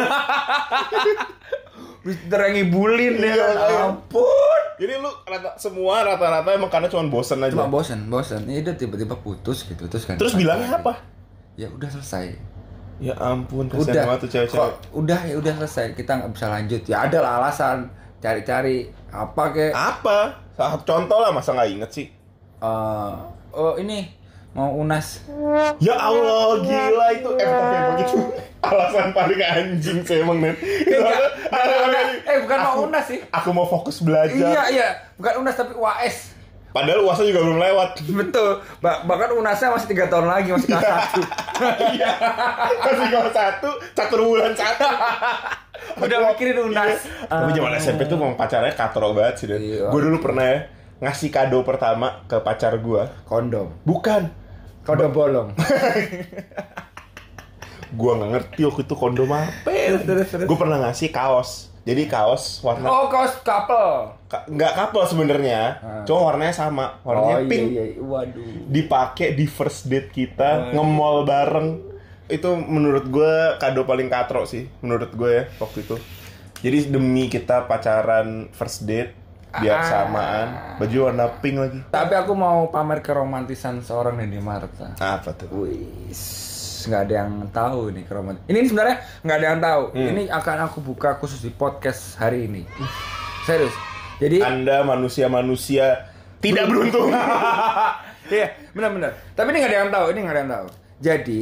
Mister 2.00 2.40
yang 2.40 2.54
ngibulin 2.58 3.16
ya. 3.16 3.28
Iya, 3.28 3.36
kan. 3.36 3.56
iya. 3.60 3.80
Ampun. 3.86 4.62
Jadi 4.80 4.94
lu 4.96 5.12
rata, 5.22 5.60
semua 5.60 6.02
rata-rata 6.02 6.50
emang 6.50 6.72
karena 6.72 6.88
cuma 6.88 7.04
bosen 7.06 7.44
aja. 7.44 7.52
Cuma 7.52 7.68
bosen, 7.68 8.08
bosen. 8.08 8.48
Ini 8.48 8.64
udah 8.64 8.76
tiba-tiba 8.76 9.16
putus 9.16 9.68
gitu 9.68 9.84
terus 9.86 10.08
kan. 10.08 10.16
Terus 10.16 10.32
bilangnya 10.32 10.80
apa? 10.80 10.96
Ya 11.54 11.68
udah 11.68 11.92
selesai. 11.92 12.40
Ya 13.00 13.16
ampun, 13.16 13.72
udah. 13.72 14.04
banget 14.04 14.20
tuh 14.28 14.30
cewek-cewek. 14.36 14.60
kok 14.60 14.72
udah 14.92 15.20
ya 15.24 15.36
udah 15.40 15.54
selesai. 15.64 15.96
Kita 15.96 16.20
nggak 16.20 16.32
bisa 16.36 16.48
lanjut. 16.52 16.82
Ya 16.84 16.98
ada 17.08 17.18
lah 17.24 17.32
alasan. 17.40 17.88
Cari-cari 18.20 18.92
apa 19.08 19.44
kek? 19.56 19.72
Apa? 19.72 20.18
Contoh 20.84 21.18
lah, 21.24 21.32
masa 21.32 21.56
nggak 21.56 21.70
inget 21.72 21.90
sih? 21.96 22.08
Eh, 22.60 23.14
oh 23.56 23.80
ini 23.80 24.12
mau 24.52 24.76
unas. 24.76 25.24
Ya 25.80 25.96
Allah, 25.96 26.60
gila 26.60 27.08
itu. 27.16 27.30
Eh 27.40 27.48
tapi 27.48 27.76
emang 27.80 27.98
itu 28.04 28.20
alasan 28.68 29.16
paling 29.16 29.40
anjing 29.40 30.00
sih 30.04 30.20
emang 30.20 30.44
nih. 30.44 30.52
Enggak, 30.84 32.06
eh 32.28 32.38
bukan 32.44 32.58
mau 32.60 32.76
unas 32.92 33.06
sih. 33.08 33.24
Aku 33.32 33.56
mau 33.56 33.64
fokus 33.64 34.04
belajar. 34.04 34.36
iya 34.36 34.64
iya. 34.68 34.88
Bukan 35.16 35.40
unas 35.40 35.56
tapi 35.56 35.72
uas 35.80 36.39
Padahal 36.70 37.02
uasnya 37.02 37.34
juga 37.34 37.42
belum 37.42 37.58
lewat. 37.58 37.90
betul 38.22 38.50
Ba- 38.78 39.02
bahkan 39.04 39.34
unasnya 39.34 39.74
masih 39.74 39.90
tiga 39.90 40.06
tahun 40.06 40.30
lagi 40.30 40.54
masih 40.54 40.70
kelas 40.70 40.86
satu 40.86 41.22
Iya. 41.98 42.12
Masih 42.80 43.08
kelas 43.10 43.34
satu, 43.34 43.70
catur 43.94 44.20
bulan 44.22 44.54
satu. 44.54 44.86
udah 46.06 46.20
mikirin 46.30 46.70
unas 46.70 47.02
Tapi 47.26 47.50
zaman 47.56 47.74
SMP 47.80 48.04
tuh 48.06 48.20
mau 48.20 48.36
pacarnya 48.36 48.76
katro 48.76 49.12
banget 49.12 49.36
sih. 49.40 49.48
Iya. 49.50 49.90
Gue 49.90 50.02
dulu 50.02 50.22
pernah 50.22 50.46
ya 50.46 50.60
ngasih 51.00 51.32
kado 51.32 51.64
pertama 51.64 52.28
ke 52.28 52.38
pacar 52.40 52.78
gue. 52.78 53.04
kondom 53.26 53.74
Bukan. 53.84 54.30
Kode 54.84 55.06
bolong. 55.10 55.54
Gua 57.90 58.18
nggak 58.18 58.30
ngerti 58.32 58.62
waktu 58.66 58.82
itu 58.86 58.96
kondom 58.96 59.30
apa. 59.30 59.70
Gue 60.46 60.58
pernah 60.58 60.78
ngasih 60.86 61.10
kaos. 61.10 61.69
Jadi 61.90 62.06
kaos 62.06 62.62
warna 62.62 62.86
Oh, 62.86 63.10
kaos 63.10 63.42
couple. 63.42 64.14
ka- 64.28 64.46
nggak 64.46 64.74
couple 64.76 65.02
sebenarnya, 65.04 65.62
Ah. 65.76 66.06
cuma 66.06 66.30
warnanya 66.30 66.54
sama, 66.54 67.02
warnanya 67.02 67.36
oh, 67.36 67.50
pink. 67.50 67.66
Iya, 67.68 67.84
iya. 67.88 67.98
Waduh. 67.98 68.46
Dipakai 68.70 69.34
di 69.34 69.46
first 69.46 69.90
date 69.90 70.10
kita, 70.10 70.70
Ah. 70.70 70.72
nge-mall 70.72 71.26
bareng. 71.26 71.82
Itu 72.28 72.54
menurut 72.56 73.10
gue 73.10 73.34
kado 73.58 73.84
paling 73.84 74.06
katro 74.06 74.46
sih, 74.46 74.70
menurut 74.80 75.10
gue 75.12 75.32
ya 75.34 75.44
waktu 75.58 75.82
itu. 75.82 75.98
Jadi 76.60 76.94
demi 76.94 77.26
kita 77.26 77.66
pacaran 77.66 78.52
first 78.52 78.86
date, 78.86 79.18
biar 79.52 79.82
Ah. 79.82 79.88
samaan, 79.88 80.48
baju 80.78 80.98
warna 81.04 81.26
pink 81.42 81.58
lagi. 81.58 81.80
Tapi 81.90 82.14
aku 82.14 82.38
mau 82.38 82.70
pamer 82.70 83.02
keromantisan 83.02 83.82
seorang 83.82 84.14
Denny 84.16 84.38
Marta. 84.38 84.94
Apa 84.96 85.34
tuh? 85.34 85.50
Wih, 85.50 85.90
nggak 86.88 87.02
ada 87.10 87.14
yang 87.26 87.32
tahu 87.52 87.92
nih 87.92 88.04
keromantis. 88.08 88.44
Ini 88.48 88.60
sebenarnya 88.70 88.98
nggak 89.26 89.38
ada 89.38 89.48
yang 89.52 89.60
tahu. 89.60 89.84
Hmm. 89.92 90.08
Ini 90.14 90.24
akan 90.32 90.58
aku 90.70 90.78
buka 90.86 91.10
khusus 91.20 91.42
di 91.44 91.52
podcast 91.52 92.16
hari 92.16 92.48
ini. 92.48 92.64
Serius. 93.44 93.74
Jadi 94.20 94.44
Anda 94.44 94.84
manusia-manusia 94.84 96.12
tidak 96.40 96.70
beruntung. 96.72 97.12
Iya, 98.30 98.54
benar-benar. 98.78 99.12
Tapi 99.34 99.48
ini 99.50 99.58
nggak 99.58 99.72
ada 99.74 99.80
yang 99.82 99.90
tahu, 99.90 100.06
ini 100.14 100.20
nggak 100.22 100.36
ada 100.38 100.42
yang 100.46 100.54
tahu. 100.54 100.68
Jadi, 101.02 101.40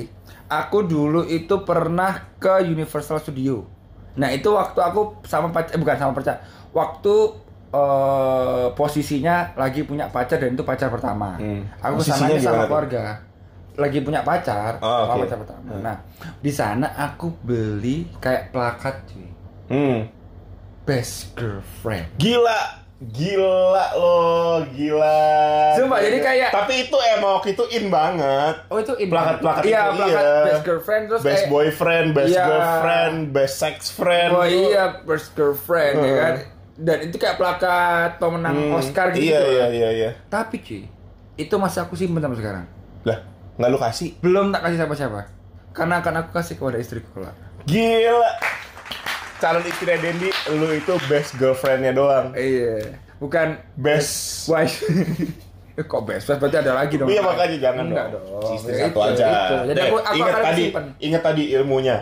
aku 0.48 0.77
dulu 0.88 1.22
itu 1.27 1.56
pernah 1.67 2.32
ke 2.39 2.63
Universal 2.63 3.20
Studio. 3.20 3.67
Nah, 4.15 4.32
itu 4.32 4.48
waktu 4.56 4.79
aku 4.79 5.20
sama 5.27 5.51
pacar, 5.51 5.75
eh, 5.75 5.79
bukan 5.84 6.00
sama 6.00 6.15
pacar. 6.15 6.39
Waktu 6.72 7.15
eh, 7.67 8.67
posisinya 8.72 9.51
lagi 9.60 9.84
punya 9.84 10.08
pacar 10.08 10.39
dan 10.39 10.56
itu 10.56 10.63
pacar 10.63 10.88
pertama. 10.88 11.36
Hmm. 11.36 11.67
Aku 11.84 12.00
sama 12.00 12.32
tuh? 12.32 12.39
keluarga. 12.39 13.26
Lagi 13.77 14.01
punya 14.01 14.22
pacar, 14.22 14.81
Oh, 14.81 15.05
oke. 15.07 15.24
pacar 15.24 15.38
pertama. 15.38 15.69
Nah, 15.77 15.98
di 16.36 16.50
sana 16.50 16.91
aku 16.91 17.29
beli 17.38 18.10
kayak 18.17 18.50
plakat 18.50 19.05
cuy. 19.05 19.29
hmm. 19.69 20.00
Best 20.81 21.36
girlfriend. 21.36 22.10
Gila, 22.15 22.60
gila 23.03 23.86
lo, 23.93 24.24
gila. 24.72 25.19
Sumpah, 25.75 26.00
jadi 26.00 26.17
kayak- 26.17 26.50
Tapi 26.50 26.74
itu 26.81 26.98
emang 27.12 27.38
waktu 27.38 27.53
itu 27.53 27.63
in 27.69 27.86
banget. 27.88 28.55
Oh, 28.65 28.79
itu 28.79 28.96
in- 28.96 29.12
Plakat-plakat 29.12 29.63
Iya, 29.63 29.81
itu, 29.84 29.93
plakat 29.93 30.24
iya. 30.24 30.43
best 30.43 30.63
girlfriend 30.63 31.03
terus 31.05 31.22
best 31.22 31.36
kayak 31.38 31.51
boyfriend, 31.51 32.07
best 32.13 32.31
Iya. 32.31 32.46
girlfriend, 32.46 33.15
best 33.29 33.55
sex 33.57 33.77
friend. 33.89 34.31
Oh 34.31 34.41
iya, 34.41 34.84
first 35.03 35.29
girlfriend 35.34 35.96
ya 35.98 36.07
Hmm. 36.07 36.17
kan. 36.17 36.36
Dan 36.74 36.98
itu 37.03 37.15
kayak 37.15 37.36
plakat 37.36 38.12
pemenang 38.15 38.55
Hmm, 38.55 38.74
Oscar 38.74 39.12
gitu. 39.12 39.27
Iya, 39.27 39.41
iya, 39.43 39.65
iya, 39.67 39.89
iya. 39.91 40.10
Tapi 40.25 40.55
cuy, 40.57 40.88
itu 41.36 41.53
masih 41.53 41.84
aku 41.84 41.93
simpen 41.93 42.17
sampai 42.17 42.39
sekarang. 42.39 42.65
Lah, 43.03 43.19
nggak 43.57 43.69
lu 43.69 43.77
kasih? 43.77 44.09
Belum 44.19 44.49
tak 44.49 44.61
kasih 44.63 44.77
siapa-siapa. 44.79 45.21
Karena 45.73 45.99
akan 45.99 46.13
aku 46.21 46.29
kasih 46.31 46.55
kepada 46.55 46.77
istriku 46.77 47.09
kelak. 47.13 47.35
Gila. 47.65 48.31
Calon 49.37 49.61
istri 49.61 49.93
Dendi, 49.93 50.29
lu 50.49 50.71
itu 50.71 50.93
best 51.05 51.37
girlfriendnya 51.37 51.93
doang. 51.93 52.33
Iya, 52.33 52.97
bukan 53.17 53.61
Best. 53.75 54.45
wife. 54.47 54.81
Eh, 55.77 55.85
Kok 55.85 56.09
best 56.09 56.25
friend 56.25 56.41
berarti 56.41 56.57
ada 56.57 56.73
lagi 56.73 56.97
dong. 56.97 57.05
Iya 57.05 57.21
makanya 57.21 57.57
jangan 57.61 57.85
Enggak 57.85 58.07
dong. 58.09 58.25
dong. 58.41 58.49
Istri 58.57 58.73
satu 58.81 58.97
aja. 58.97 59.25
itu. 59.29 59.55
Jadi 59.69 59.79
aku, 59.85 59.97
aku 60.01 60.15
ingat 60.17 60.35
tadi, 60.41 60.63
simpen. 60.65 60.85
ingat 60.97 61.21
tadi 61.21 61.43
ilmunya. 61.53 61.97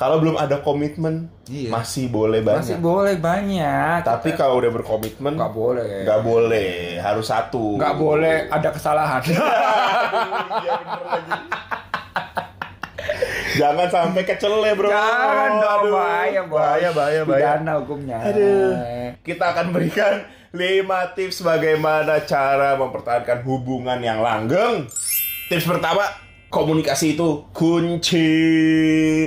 Kalau 0.00 0.16
belum 0.16 0.40
ada 0.40 0.64
komitmen, 0.64 1.28
Iya. 1.44 1.68
masih 1.76 2.08
boleh 2.08 2.40
banyak. 2.40 2.64
Masih 2.64 2.78
boleh 2.80 3.20
banyak. 3.20 4.00
Tapi 4.00 4.32
kalau 4.32 4.56
udah 4.56 4.72
berkomitmen, 4.72 5.36
nggak 5.36 5.52
boleh. 5.52 6.08
nggak 6.08 6.20
boleh, 6.24 6.96
harus 6.96 7.28
satu. 7.28 7.76
Nggak 7.76 7.96
boleh 8.00 8.48
ada 8.48 8.68
kesalahan. 8.72 9.20
Iya, 9.28 10.72
bener 10.80 11.04
lagi. 11.04 11.32
Jangan 13.50 13.88
sampai 13.90 14.22
kecele 14.24 14.70
bro. 14.72 14.88
Jangan 14.88 15.50
dong, 15.58 15.80
Aduh. 15.84 15.92
bahaya, 15.92 16.42
bahaya, 16.48 16.88
bahaya, 16.96 17.20
bahaya. 17.28 17.44
Pidana 17.60 17.72
hukumnya. 17.82 18.18
Aduh. 18.24 18.72
Kita 19.20 19.52
akan 19.52 19.66
berikan 19.68 20.24
5 20.56 21.12
tips 21.12 21.44
bagaimana 21.44 22.24
cara 22.24 22.78
mempertahankan 22.80 23.44
hubungan 23.44 24.00
yang 24.00 24.24
langgeng. 24.24 24.88
Tips 25.52 25.66
pertama, 25.68 26.08
komunikasi 26.50 27.14
itu 27.14 27.46
kunci. 27.54 28.26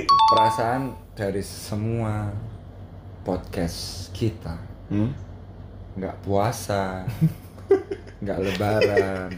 perasaan 0.04 0.92
dari 1.16 1.40
semua 1.40 2.28
podcast 3.24 4.12
kita 4.12 4.60
Hmm? 4.92 5.08
nggak 5.96 6.20
puasa 6.20 7.08
nggak 8.22 8.38
lebaran 8.44 9.32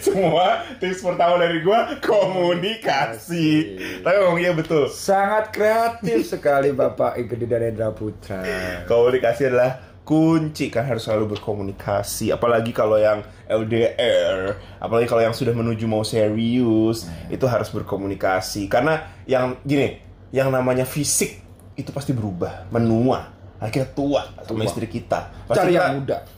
Semua 0.00 0.64
tips 0.80 1.02
pertama 1.02 1.34
dari 1.36 1.60
gua 1.60 1.98
komunikasi. 2.00 3.74
Tapi 4.00 4.16
ngomong 4.22 4.40
iya 4.40 4.54
betul. 4.54 4.86
sangat 4.86 5.50
kreatif 5.50 6.24
sekali 6.24 6.70
Bapak 6.70 7.18
Igede 7.18 7.44
dan 7.74 7.90
Putra 7.92 8.40
Komunikasi 8.88 9.50
adalah 9.50 9.93
kunci 10.04 10.68
kan 10.68 10.84
harus 10.84 11.08
selalu 11.08 11.32
berkomunikasi 11.36 12.28
apalagi 12.28 12.76
kalau 12.76 13.00
yang 13.00 13.24
LDR 13.48 14.52
apalagi 14.76 15.08
kalau 15.08 15.24
yang 15.24 15.32
sudah 15.32 15.56
menuju 15.56 15.88
mau 15.88 16.04
serius 16.04 17.08
itu 17.32 17.44
harus 17.48 17.72
berkomunikasi. 17.72 18.68
Karena 18.68 19.24
yang 19.24 19.56
gini 19.64 19.98
yang 20.28 20.52
namanya 20.52 20.84
fisik 20.84 21.40
itu 21.74 21.90
pasti 21.90 22.12
berubah 22.12 22.68
menua 22.68 23.32
akhirnya 23.58 23.88
tua 23.96 24.22
sama 24.44 24.62
Tua. 24.62 24.68
istri 24.68 24.86
kita. 24.86 25.48
Pasti 25.48 25.58
cari 25.58 25.72
kita, 25.72 25.80
yang 25.80 25.94
muda. 25.98 26.18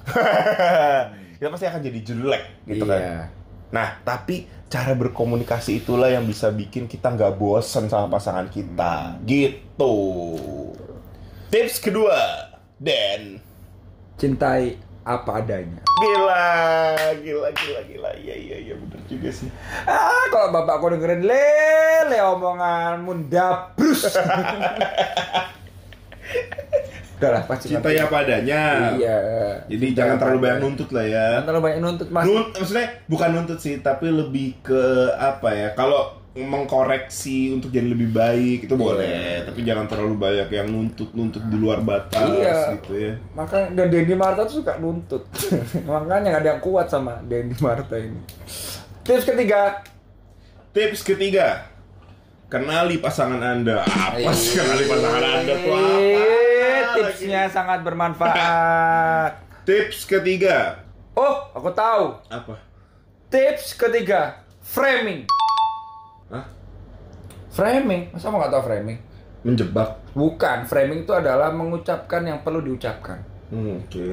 Kita 1.37 1.53
pasti 1.53 1.67
akan 1.69 1.81
jadi 1.85 2.01
jelek 2.01 2.45
gitu 2.65 2.85
kan. 2.89 2.97
Iya. 2.97 3.21
nah 3.67 4.01
tapi 4.01 4.49
cara 4.73 4.97
berkomunikasi 4.97 5.85
itulah 5.85 6.09
yang 6.09 6.25
bisa 6.25 6.49
bikin 6.49 6.89
kita 6.89 7.13
nggak 7.13 7.37
bosen 7.37 7.93
sama 7.93 8.09
pasangan 8.09 8.49
kita. 8.49 9.21
Gitu. 9.29 9.97
Tips 11.53 11.77
kedua 11.85 12.17
Dan 12.81 13.46
cintai 14.17 14.75
apa 15.03 15.31
adanya 15.39 15.81
Gila, 15.97 16.53
gila, 17.17 17.49
gila, 17.55 17.81
gila. 17.85 18.11
Iya, 18.13 18.35
iya, 18.37 18.57
iya, 18.61 18.75
bener 18.75 19.01
juga 19.07 19.31
sih. 19.31 19.49
ah 19.85 20.29
kalau 20.29 20.53
bapak 20.53 20.77
aku 20.77 20.93
dengerin 20.93 21.25
lele 21.25 22.19
omonganmu 22.27 23.13
dabrus 23.27 24.05
udah 27.17 27.31
lah 27.33 27.43
pasti 27.49 27.73
Cintai 27.73 27.97
apa 27.97 28.17
adanya. 28.21 28.93
iya 28.93 29.17
Jadi 29.65 29.85
Cintai 29.87 29.97
jangan 29.97 30.17
terlalu 30.21 30.39
banyak 30.39 30.61
nuntut 30.61 30.89
lah 30.93 31.07
ya. 31.07 31.27
jangan 31.33 31.47
terlalu 31.47 31.63
banyak 31.65 31.81
nuntut 31.81 32.09
mas 32.13 32.25
Nunt, 32.27 32.49
maksudnya 32.53 32.87
bukan 33.09 33.29
nuntut 33.33 33.59
sih, 33.59 33.75
tapi 33.81 34.07
lebih 34.11 34.61
ke 34.61 34.83
apa 35.17 35.49
ya? 35.51 35.69
Kalau 35.73 36.13
mengkoreksi 36.39 37.51
untuk 37.51 37.69
jadi 37.69 37.89
lebih 37.89 38.13
baik 38.13 38.59
itu 38.65 38.75
boleh, 38.75 39.09
Iya. 39.09 39.49
tapi 39.49 39.61
jangan 39.63 39.87
terlalu 39.87 40.15
banyak 40.15 40.49
yang 40.51 40.69
nuntut-nuntut 40.69 41.41
di 41.43 41.57
luar 41.57 41.81
batas 41.81 42.21
Iya. 42.23 42.77
gitu 42.77 42.93
ya. 42.93 43.13
Makanya 43.33 43.69
dan 43.73 43.87
Dendy 43.89 44.13
Marta 44.13 44.45
tuh 44.45 44.61
suka 44.61 44.77
nuntut. 44.77 45.25
Makanya 45.89 46.29
nggak 46.31 46.43
ada 46.43 46.51
yang 46.51 46.61
kuat 46.61 46.87
sama 46.87 47.17
Dendy 47.23 47.57
Marta 47.57 47.97
ini. 47.97 48.21
Tips 49.01 49.25
ketiga, 49.25 49.81
Tips 50.71 51.01
ketiga, 51.01 51.65
kenali 52.47 52.99
pasangan 52.99 53.41
Anda. 53.41 53.81
Apa 53.81 54.29
sih 54.31 54.55
kenali 54.55 54.85
pasangan 54.85 55.23
Anda 55.23 55.55
tuh 55.57 55.73
apa? 55.73 55.97
Eh, 55.97 56.83
tipsnya 56.93 57.43
sangat 57.49 57.81
bermanfaat. 57.81 59.33
Tips 59.67 60.05
ketiga, 60.05 60.85
Oh, 61.13 61.49
aku 61.51 61.73
tahu. 61.73 62.21
apa? 62.29 62.61
Tips 63.27 63.73
ketiga, 63.73 64.37
framing. 64.61 65.25
Hah? 66.31 66.45
Framing, 67.51 68.13
masa 68.13 68.29
mau 68.29 68.43
nggak 68.43 68.53
tahu 68.53 68.63
framing? 68.69 68.99
Menjebak. 69.47 70.03
Bukan, 70.13 70.67
framing 70.67 71.07
itu 71.07 71.13
adalah 71.15 71.55
mengucapkan 71.55 72.27
yang 72.27 72.43
perlu 72.43 72.61
diucapkan. 72.61 73.23
Oke. 73.47 74.11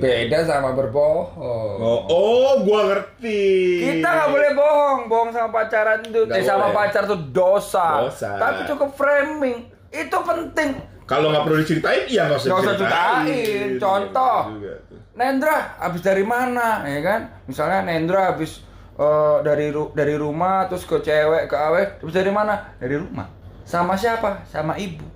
Beda 0.00 0.40
sama 0.48 0.72
berbohong. 0.72 1.36
Oh, 1.76 2.00
oh, 2.08 2.64
gua 2.64 2.88
ngerti. 2.88 3.44
Kita 3.84 4.08
nggak 4.08 4.30
boleh 4.32 4.50
bohong, 4.56 5.00
bohong 5.04 5.30
sama 5.36 5.52
pacaran 5.52 6.00
itu, 6.00 6.24
eh, 6.32 6.40
sama 6.40 6.72
pacar 6.72 7.04
tuh 7.04 7.20
dosa. 7.28 8.08
Dosa. 8.08 8.40
Tapi 8.40 8.64
cukup 8.64 8.96
framing, 8.96 9.68
itu 9.92 10.16
penting. 10.24 10.80
Kalau 11.04 11.28
nggak 11.28 11.44
perlu 11.44 11.58
diceritain, 11.60 12.08
ya 12.08 12.24
nggak 12.30 12.40
usah 12.40 12.48
diceritain. 12.56 13.26
ceritain. 13.28 13.70
Contoh. 13.76 14.38
Iya. 14.62 14.74
Nendra 15.12 15.76
habis 15.76 16.00
dari 16.00 16.24
mana, 16.24 16.86
ya 16.88 17.00
kan? 17.04 17.20
Misalnya 17.44 17.84
Nendra 17.84 18.32
habis 18.32 18.64
eh, 19.00 19.36
dari 19.40 19.72
ru- 19.72 19.92
dari 19.92 20.14
rumah 20.14 20.68
terus 20.68 20.84
ke 20.84 21.00
cewek 21.00 21.48
ke 21.48 21.56
awe, 21.56 21.82
habis 21.98 22.12
dari 22.12 22.28
mana? 22.28 22.76
Dari 22.76 23.00
rumah. 23.00 23.26
Sama 23.64 23.96
siapa? 23.96 24.44
Sama 24.44 24.76
ibu. 24.76 25.06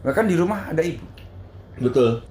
Bahkan 0.00 0.24
di 0.24 0.34
rumah 0.34 0.70
ada 0.70 0.80
ibu. 0.80 1.04
Betul. 1.76 2.24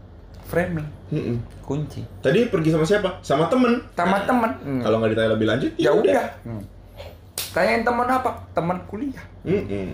Framing, 0.48 0.88
Mm-mm. 1.12 1.38
kunci. 1.62 2.08
Tadi 2.24 2.48
pergi 2.48 2.72
sama 2.72 2.88
siapa? 2.88 3.20
Sama 3.20 3.51
temen. 3.51 3.84
Sama 3.94 4.24
teman. 4.24 4.51
Hmm. 4.63 4.80
Kalau 4.80 4.96
nggak 4.98 5.12
ditanya 5.12 5.32
lebih 5.36 5.48
lanjut, 5.48 5.72
ya 5.75 5.92
udah. 5.92 6.24
Hmm. 6.48 6.63
Tanyain 7.51 7.84
teman 7.84 8.08
apa? 8.08 8.32
Teman 8.56 8.80
kuliah. 8.88 9.25
Mm-mm. 9.44 9.92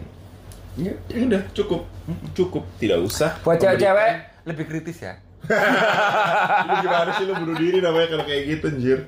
Ya. 0.77 0.93
Ya 1.09 1.19
udah, 1.25 1.41
cukup. 1.57 1.89
Cukup. 2.37 2.63
Tidak 2.77 3.01
usah. 3.01 3.33
Buat 3.41 3.57
cewek-cewek 3.57 4.11
lebih 4.45 4.65
kritis 4.69 5.01
ya. 5.01 5.17
Lu 6.69 6.73
gimana 6.79 7.09
sih 7.17 7.25
lu 7.25 7.33
bunuh 7.35 7.57
diri 7.57 7.81
namanya 7.81 8.13
kalau 8.13 8.25
kayak 8.29 8.43
gitu, 8.47 8.65
anjir. 8.69 8.99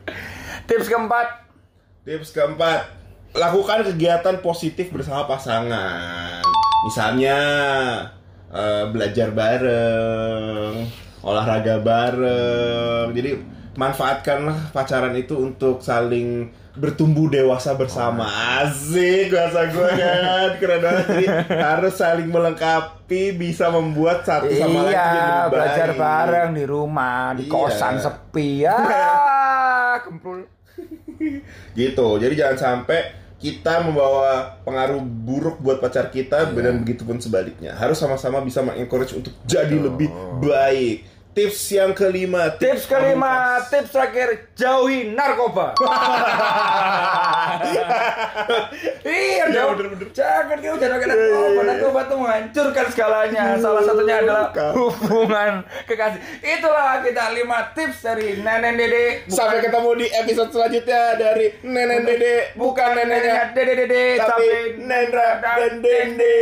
Tips 0.66 0.90
keempat, 0.90 1.45
Tips 2.06 2.30
keempat, 2.32 2.86
lakukan 3.34 3.82
kegiatan 3.84 4.38
positif 4.40 4.94
bersama 4.94 5.26
pasangan. 5.26 6.46
Misalnya 6.86 7.38
eh, 8.48 8.86
belajar 8.94 9.34
bareng, 9.34 10.86
olahraga 11.26 11.82
bareng. 11.82 13.10
Jadi 13.10 13.32
manfaatkanlah 13.74 14.70
pacaran 14.70 15.18
itu 15.18 15.34
untuk 15.36 15.82
saling 15.82 16.54
bertumbuh 16.78 17.26
dewasa 17.26 17.74
bersama. 17.74 18.30
Asik 18.62 19.34
bahasa 19.34 19.66
gue 19.66 19.90
kan. 19.98 20.50
Keren 20.62 20.80
banget. 20.86 21.06
Jadi 21.10 21.26
harus 21.50 21.94
saling 21.98 22.30
melengkapi 22.30 23.34
bisa 23.34 23.74
membuat 23.74 24.22
satu 24.22 24.46
sama 24.54 24.86
lain 24.86 24.94
jadi 24.94 24.94
Iya, 24.94 25.26
lebih 25.42 25.50
belajar 25.50 25.90
baik. 25.90 26.00
bareng 26.00 26.50
di 26.54 26.66
rumah, 26.70 27.34
di 27.34 27.44
Iya. 27.44 27.52
kosan 27.52 27.96
sepi 27.98 28.50
ya. 28.62 28.78
Kempul. 30.06 30.54
Gitu. 31.74 32.08
Jadi 32.18 32.34
jangan 32.36 32.58
sampai 32.58 33.00
kita 33.36 33.84
membawa 33.84 34.58
pengaruh 34.64 35.04
buruk 35.04 35.60
buat 35.60 35.78
pacar 35.78 36.08
kita 36.10 36.50
Iya. 36.50 36.62
dan 36.72 36.82
begitu 36.82 37.04
pun 37.04 37.20
sebaliknya. 37.20 37.76
Harus 37.76 38.00
sama-sama 38.00 38.40
bisa 38.42 38.64
mengencourage 38.64 39.14
untuk 39.14 39.36
jadi 39.46 39.76
lebih 39.76 40.08
baik 40.40 41.15
tips 41.36 41.68
yang 41.70 41.92
kelima 41.92 42.48
Tips 42.56 42.88
kelima, 42.88 43.28
pamungkas. 43.60 43.68
tips 43.68 43.90
terakhir, 43.92 44.30
jauhi 44.56 45.12
narkoba. 45.12 45.76
iya 49.06 49.44
dong. 49.52 49.76
bener-bener. 49.76 50.08
Jangan 50.10 50.58
kita 50.58 50.76
jangan 50.80 50.96
pakai 50.96 51.08
narkoba. 51.12 51.62
Narkoba 51.62 52.00
tuh 52.06 52.18
menghancurkan 52.18 52.86
segalanya. 52.88 53.44
Salah 53.58 53.84
satunya 53.84 54.16
adalah 54.18 54.48
hubungan 54.74 55.52
kekasih. 55.84 56.20
Itulah 56.40 57.04
kita 57.04 57.24
lima 57.34 57.60
tips 57.72 57.98
dari 58.02 58.40
nenek 58.40 58.74
dede. 58.76 59.06
Bukan- 59.26 59.36
sampai 59.36 59.60
ketemu 59.60 59.90
di 59.94 60.08
episode 60.16 60.50
selanjutnya 60.50 61.02
dari 61.16 61.46
nenek 61.62 62.00
dede 62.02 62.36
bukan 62.56 62.90
neneknya 62.96 63.52
dede 63.52 63.74
dede 63.78 64.04
tapi 64.18 64.48
Nendra 64.80 65.30
dan 65.38 65.84
Dende 65.84 66.40